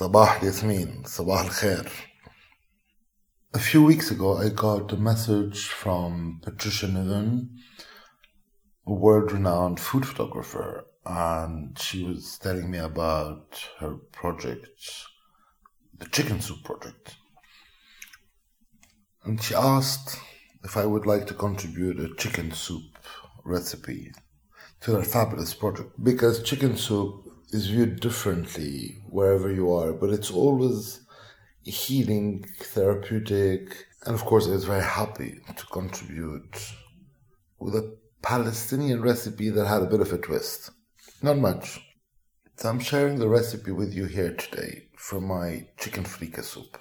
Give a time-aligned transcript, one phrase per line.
[0.00, 1.86] Sabah Yasmin, Sabah al Khair.
[3.52, 7.58] A few weeks ago, I got a message from Patricia Niven,
[8.86, 14.80] a world renowned food photographer, and she was telling me about her project,
[15.98, 17.16] the chicken soup project.
[19.24, 20.18] And she asked
[20.64, 22.96] if I would like to contribute a chicken soup
[23.44, 24.12] recipe
[24.80, 30.30] to her fabulous project because chicken soup is viewed differently wherever you are, but it's
[30.30, 31.00] always
[31.64, 36.56] healing, therapeutic, and of course, I was very happy to contribute
[37.58, 40.70] with a Palestinian recipe that had a bit of a twist.
[41.22, 41.80] Not much.
[42.56, 46.78] So I'm sharing the recipe with you here today for my chicken frika soup.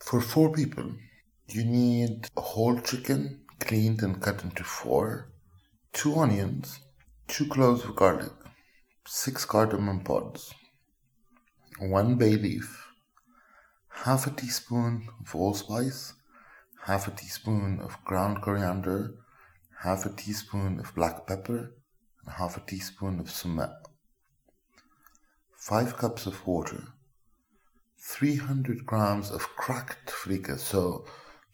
[0.00, 0.92] For four people,
[1.48, 5.30] you need a whole chicken cleaned and cut into four,
[5.92, 6.80] two onions,
[7.28, 8.32] two cloves of garlic,
[9.06, 10.54] six cardamom pods,
[11.78, 12.88] one bay leaf,
[13.88, 16.14] half a teaspoon of allspice,
[16.86, 19.14] half a teaspoon of ground coriander,
[19.82, 21.74] half a teaspoon of black pepper,
[22.24, 23.72] and half a teaspoon of sumac.
[25.58, 26.84] 5 cups of water,
[27.98, 30.58] 300 grams of cracked frika.
[30.58, 31.04] So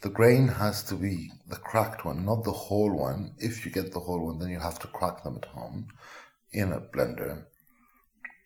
[0.02, 3.34] the grain has to be the cracked one, not the whole one.
[3.38, 5.88] If you get the whole one, then you have to crack them at home
[6.52, 7.44] in a blender.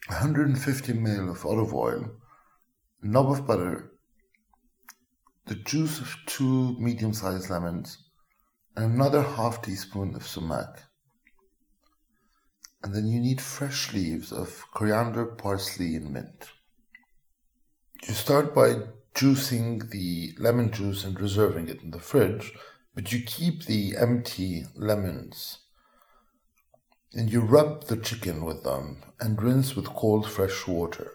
[0.08, 2.10] 150 ml of olive oil,
[3.02, 3.92] a knob of butter,
[5.46, 7.98] the juice of two medium sized lemons,
[8.76, 10.82] and another half teaspoon of sumac.
[12.82, 16.50] And then you need fresh leaves of coriander, parsley, and mint.
[18.06, 18.74] You start by
[19.14, 22.52] juicing the lemon juice and reserving it in the fridge,
[22.94, 25.63] but you keep the empty lemons
[27.14, 31.12] and you rub the chicken with them and rinse with cold fresh water.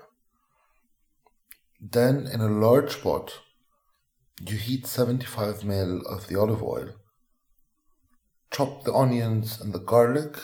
[1.81, 3.39] Then, in a large pot,
[4.45, 6.89] you heat 75 ml of the olive oil.
[8.52, 10.37] Chop the onions and the garlic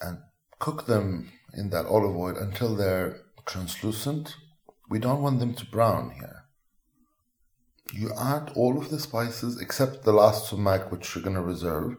[0.00, 0.18] and
[0.58, 4.36] cook them in that olive oil until they're translucent.
[4.88, 6.44] We don't want them to brown here.
[7.92, 11.96] You add all of the spices except the last sumac, which you're going to reserve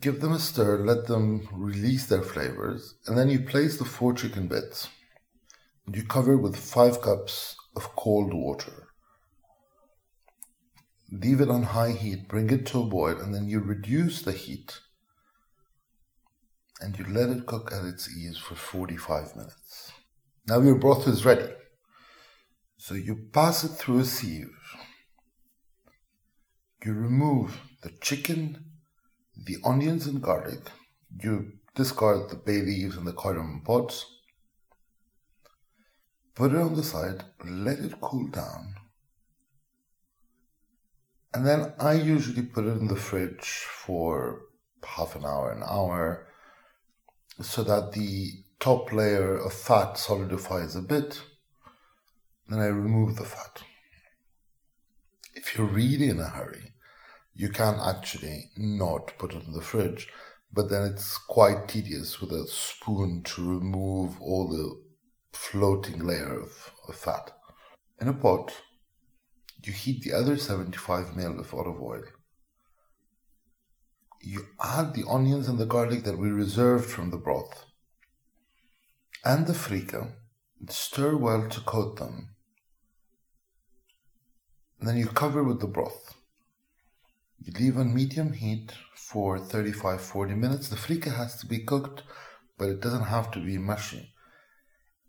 [0.00, 4.12] give them a stir, let them release their flavors, and then you place the four
[4.12, 4.88] chicken bits.
[5.90, 8.88] You cover with five cups of cold water.
[11.10, 14.32] Leave it on high heat, bring it to a boil, and then you reduce the
[14.32, 14.80] heat
[16.80, 19.92] and you let it cook at its ease for 45 minutes.
[20.46, 21.52] Now your broth is ready.
[22.76, 24.56] So you pass it through a sieve.
[26.84, 28.64] You remove the chicken
[29.44, 30.70] the onions and garlic,
[31.22, 34.06] you discard the bay leaves and the cardamom pods,
[36.34, 38.74] put it on the side, let it cool down,
[41.34, 44.42] and then I usually put it in the fridge for
[44.82, 46.26] half an hour, an hour,
[47.40, 51.20] so that the top layer of fat solidifies a bit.
[52.48, 53.62] Then I remove the fat.
[55.34, 56.72] If you're really in a hurry,
[57.38, 60.08] you can actually not put it in the fridge,
[60.52, 64.82] but then it's quite tedious with a spoon to remove all the
[65.32, 67.30] floating layer of, of fat.
[68.00, 68.52] In a pot,
[69.62, 72.02] you heat the other 75 ml of olive oil.
[74.20, 77.66] You add the onions and the garlic that we reserved from the broth
[79.24, 80.12] and the frika
[80.58, 82.30] and stir well to coat them.
[84.80, 86.17] And then you cover with the broth.
[87.40, 90.68] You leave on medium heat for 35 40 minutes.
[90.68, 92.02] The frika has to be cooked,
[92.58, 94.12] but it doesn't have to be mushy.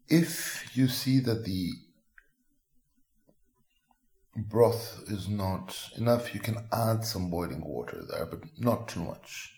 [0.08, 1.72] If you see that the
[4.36, 9.54] broth is not enough, you can add some boiling water there, but not too much.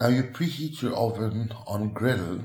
[0.00, 2.44] Now you preheat your oven on grill,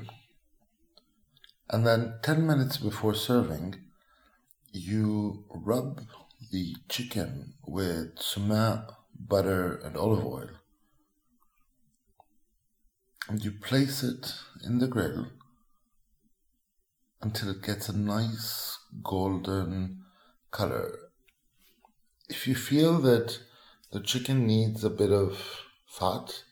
[1.70, 3.76] and then 10 minutes before serving,
[4.72, 6.00] you rub
[6.50, 10.50] the chicken with sumac, butter, and olive oil.
[13.28, 15.28] And you place it in the grill
[17.22, 20.04] until it gets a nice golden
[20.50, 20.98] color.
[22.28, 23.38] If you feel that
[23.92, 26.44] the chicken needs a bit of fat,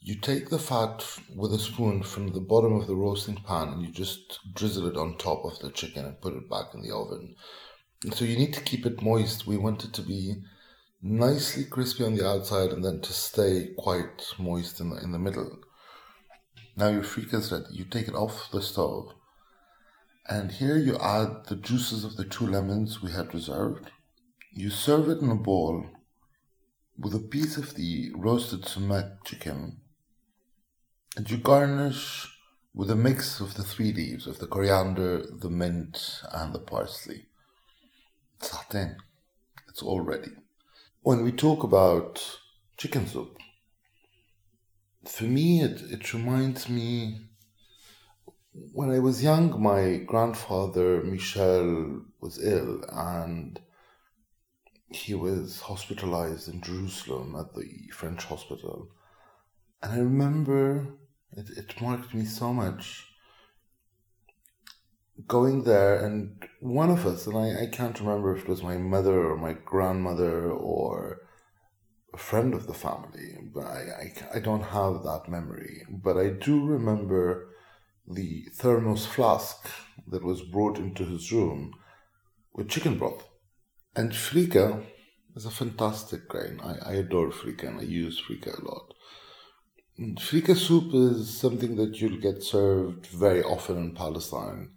[0.00, 1.04] you take the fat
[1.36, 4.96] with a spoon from the bottom of the roasting pan and you just drizzle it
[4.96, 7.34] on top of the chicken and put it back in the oven
[8.08, 9.46] so you need to keep it moist.
[9.46, 10.36] We want it to be
[11.02, 15.18] nicely crispy on the outside and then to stay quite moist in the, in the
[15.18, 15.58] middle.
[16.76, 17.66] Now your frika is ready.
[17.70, 19.12] You take it off the stove.
[20.26, 23.90] And here you add the juices of the two lemons we had reserved.
[24.52, 25.86] You serve it in a bowl
[26.98, 29.78] with a piece of the roasted sumac chicken.
[31.16, 32.28] And you garnish
[32.74, 37.26] with a mix of the three leaves of the coriander, the mint, and the parsley.
[38.42, 38.54] It's
[39.68, 40.30] It's all ready.
[41.02, 42.38] When we talk about
[42.78, 43.36] chicken soup,
[45.04, 47.18] for me, it, it reminds me
[48.72, 53.60] when I was young, my grandfather Michel was ill and
[54.90, 58.88] he was hospitalized in Jerusalem at the French hospital.
[59.82, 60.86] And I remember
[61.32, 63.06] it, it marked me so much
[65.26, 68.76] going there and one of us, and I, I can't remember if it was my
[68.76, 71.22] mother or my grandmother or
[72.12, 75.82] a friend of the family, but I, I, I don't have that memory.
[75.88, 77.48] But I do remember
[78.06, 79.68] the thermos flask
[80.06, 81.72] that was brought into his room
[82.52, 83.26] with chicken broth.
[83.96, 84.84] And frika
[85.34, 86.60] is a fantastic grain.
[86.62, 88.94] I, I adore frika and I use frika a lot.
[90.18, 94.70] Frika soup is something that you'll get served very often in Palestine.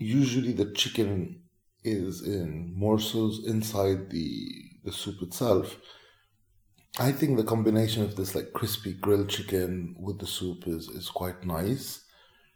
[0.00, 1.42] Usually the chicken
[1.84, 4.48] is in morsels inside the,
[4.82, 5.76] the soup itself.
[6.98, 11.10] I think the combination of this like crispy grilled chicken with the soup is, is
[11.10, 12.02] quite nice.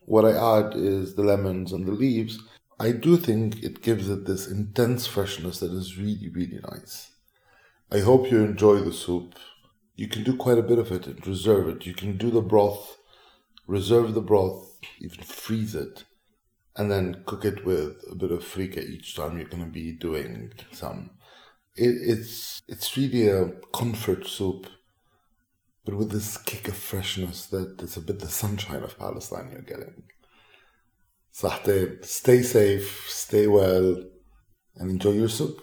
[0.07, 2.39] What I add is the lemons and the leaves.
[2.81, 7.11] I do think it gives it this intense freshness that is really, really nice.
[7.93, 9.35] I hope you enjoy the soup.
[9.97, 11.85] You can do quite a bit of it and reserve it.
[11.85, 12.97] You can do the broth,
[13.67, 16.05] reserve the broth, even freeze it,
[16.77, 19.93] and then cook it with a bit of frika each time you're going to be
[19.93, 21.11] doing some.
[21.77, 24.67] It, it's it's really a comfort soup
[25.85, 29.61] but with this kick of freshness that it's a bit the sunshine of Palestine you're
[29.61, 30.05] getting.
[31.33, 34.03] Sahte, stay safe, stay well,
[34.77, 35.61] and enjoy your soup.